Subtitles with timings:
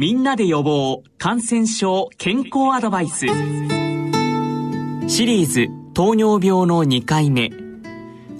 [0.00, 3.26] みんなで予防感染症健康アドバイス。
[3.26, 3.32] シ
[5.26, 7.50] リーズ糖尿病の2回目。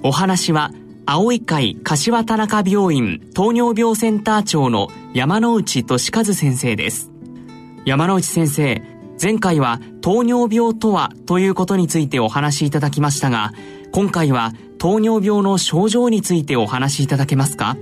[0.01, 0.71] お話は
[1.05, 7.11] 青い会柏田中病院糖尿病センター長の山内俊和先生です。
[7.83, 8.81] 山内先生
[9.21, 13.51] 前回は糖尿病とはということについてお話しいただきましたが
[13.91, 17.75] 今回は糖尿病の症状についてお話しいただけますか？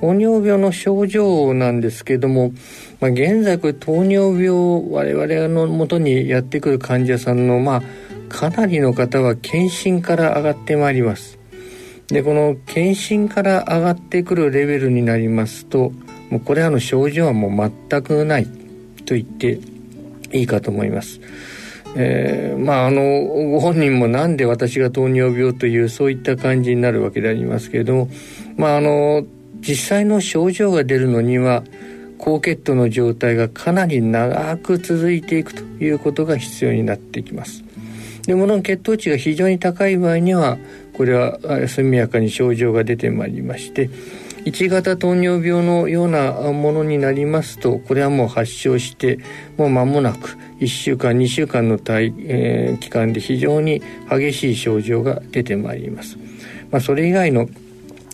[0.00, 2.52] 糖尿病の症状なんですけども、
[3.00, 4.48] まあ、現在これ糖尿病
[4.90, 7.82] 我々のもとにやってくる患者さんのまあ
[8.30, 11.38] かなりの方は検診から上がってまいります
[12.08, 15.92] でこの検診から上がってくるレベルになりますと
[16.30, 18.46] もうこれらの症状はもう全くない
[19.04, 19.60] と言って
[20.32, 21.20] いいかと思います。
[21.96, 23.02] えー、まああの
[23.50, 28.08] ご本人もなんで私が糖尿病というそういった感じになるわけでありますけれども
[28.56, 29.24] まああの
[29.70, 31.62] 実際の症状が出るのには
[32.18, 37.62] 高血糖の状態がかなり長く続いていくということが必要になってきます。
[38.26, 40.58] でもの血糖値が非常に高い場合には
[40.92, 43.90] これは速やかに症状が出てまいりまして
[44.44, 49.20] 1型糖尿病のようなものになりますとこれはもう発症して
[49.56, 56.18] もう間もなく1週間2週間の体、えー、期間で非常に激しい症状が出てまいります。
[56.72, 57.48] まあ、それ以外の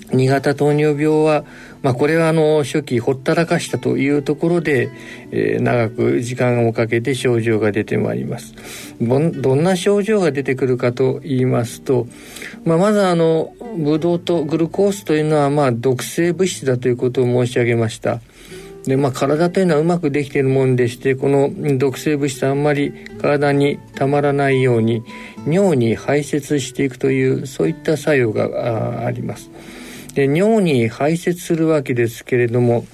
[0.08, 1.44] 2型糖尿病は、
[1.82, 4.90] まあ、これはあの初期ほったらかしたというところで、
[5.30, 8.54] えー、長く時間をかけて症状が出てまいります
[9.00, 12.06] どんな症状が出てくるかと言いますと、
[12.64, 18.20] まあ、まずあのブドウとグルコースというのはまあ毒性物質だということを申し上げました
[18.86, 25.02] でまあ、体というのはうまくできているもんでしてこの毒性物質あんまり体にたまらないように
[25.44, 29.50] 尿に排泄していくというそういった作用があります。
[30.16, 32.86] で尿に排泄するわけですけれども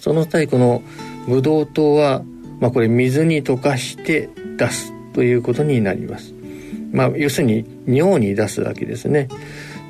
[0.00, 0.82] その際この
[1.28, 2.22] ブドウ糖は、
[2.58, 6.34] まあ、これ水に溶かして出すということになります。
[6.90, 9.28] まあ、要するに尿に出すわけですね。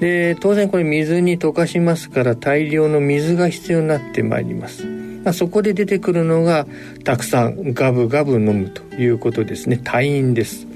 [0.00, 4.84] で当然これ水に溶かしますから大量の水が必要になってまいります。
[5.24, 6.66] まあ、そこで出てくるのが
[7.02, 9.80] たくさんガブガブ飲むということですね。
[9.82, 10.66] 退院です。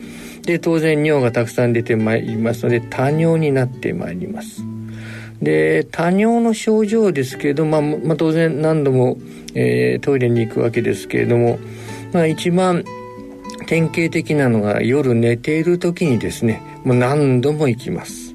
[0.43, 4.72] で当然尿がたくさん出てまいりますので多尿になってまいります。
[5.43, 9.19] で多尿の症状ですけれど、まあ、まあ、当然何度も、
[9.55, 11.59] えー、トイレに行くわけですけれども、
[12.13, 12.85] まあ、一番
[13.67, 18.35] 典型的なのが夜寝ている時にですねもう何度も行きます、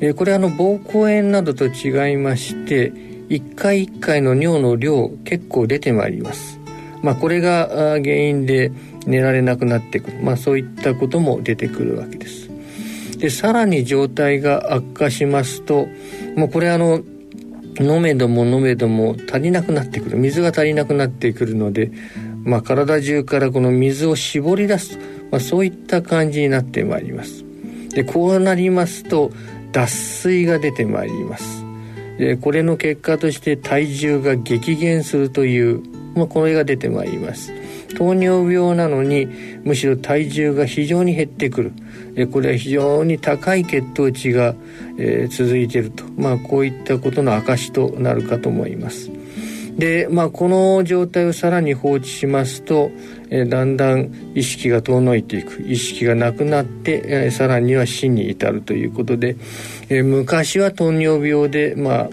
[0.00, 2.92] えー、これはあの膀胱炎などと違いまして
[3.28, 6.60] 一回一回の尿の量結構出てまいります。
[7.02, 8.70] まあこれが原因で
[9.06, 10.18] 寝られなくなってくる。
[10.22, 12.50] まあそういったことも出てくるわけです。
[13.18, 15.88] でさらに状態が悪化しますと
[16.36, 17.02] もうこれあの
[17.80, 20.16] 飲めども飲めども足りなくなってくる。
[20.16, 21.90] 水が足りなくなってくるので、
[22.44, 24.98] まあ、体中からこの水を絞り出す、
[25.30, 27.44] まあ、そういった感じになってまいります。
[27.90, 29.32] でこうなりますと
[29.72, 31.64] 脱水が出てまいります。
[32.18, 35.82] でこれの結果として体重が激減するという、
[36.14, 37.52] まあ、これが出てまいります。
[37.94, 39.28] 糖尿病なのに
[39.64, 41.72] むしろ体重が非常に減ってくる。
[42.16, 44.54] えこれは非常に高い血糖値が、
[44.98, 49.10] え、続いていると、まあ、こういったことの証となるかと思います。
[49.76, 52.90] で、まあ、この状態をさらに放置しますと、
[53.30, 55.62] え、だんだん意識が遠のいていく。
[55.66, 59.36] 意識がなくなって、え、さらには死に至るということで、
[59.88, 62.10] え、昔は糖尿病で、まあ、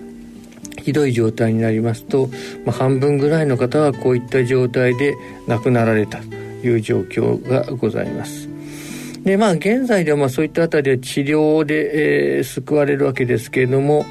[0.81, 2.29] ひどい状態になりますと、
[2.65, 5.15] まあ、半分ぐらいの方はこういった状態で
[5.47, 6.25] 亡くなられたと
[6.65, 8.49] いう状況がございます。
[9.23, 14.05] でまあ現在ではまあそういったあたりは治療で、えー、救われるわけですけれども、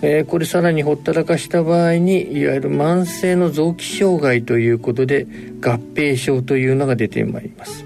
[0.00, 5.26] えー、これさらにほったらかした場合にいわゆる慢性の臓器障害ということで
[5.60, 7.84] 合併症というのが出てまいります。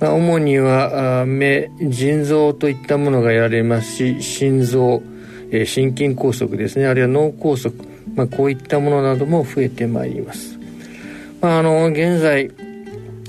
[0.00, 5.02] ま、主には目腎臓といったものがやられますし心臓、
[5.52, 6.86] え、心筋梗塞ですね。
[6.86, 7.72] あるいは脳梗塞、
[8.14, 10.58] まあ、こういったものなども増えてまいります。
[11.40, 12.50] まあ、あの現在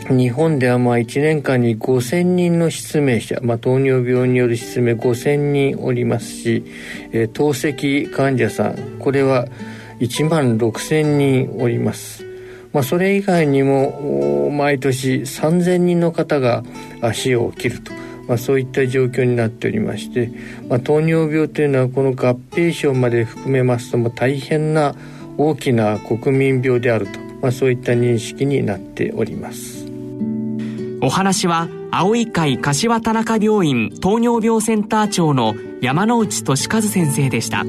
[0.10, 6.66] 日本ではまあ1年間に5000人の失明者、まあ、糖尿病による失明5000人おりますし、
[7.12, 9.00] えー、透析患者さん。
[9.00, 9.48] これは
[10.00, 12.26] 1万6000人おります。
[12.74, 16.64] まあ、それ以外にも毎年3000人の方が
[17.02, 17.92] 足を切ると、
[18.28, 20.32] まあ、そういった状況になっておりまして、
[20.70, 24.96] まあ、糖尿病というのはこの合併症まで含めますとも大変な
[25.38, 29.86] 大きな国民病であると、まあ、そういった認識になっております。
[31.02, 37.64] お話は、青い会柏田中病院糖尿病センター長の山内俊和先生でした。